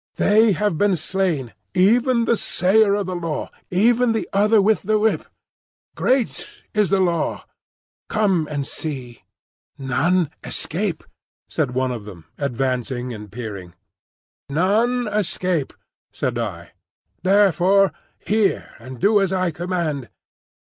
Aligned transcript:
"They 0.15 0.53
have 0.53 0.79
been 0.79 0.95
slain,—even 0.95 2.25
the 2.25 2.35
Sayer 2.35 2.95
of 2.95 3.05
the 3.05 3.15
Law; 3.15 3.51
even 3.69 4.13
the 4.13 4.27
Other 4.33 4.59
with 4.59 4.81
the 4.81 4.97
Whip. 4.97 5.27
Great 5.95 6.63
is 6.73 6.89
the 6.89 6.99
Law! 6.99 7.45
Come 8.09 8.47
and 8.49 8.65
see." 8.65 9.21
"None 9.77 10.31
escape," 10.43 11.03
said 11.47 11.75
one 11.75 11.91
of 11.91 12.05
them, 12.05 12.25
advancing 12.39 13.13
and 13.13 13.31
peering. 13.31 13.75
"None 14.49 15.07
escape," 15.07 15.71
said 16.11 16.35
I. 16.35 16.71
"Therefore 17.21 17.91
hear 18.17 18.71
and 18.79 18.99
do 18.99 19.21
as 19.21 19.31
I 19.31 19.51
command." 19.51 20.09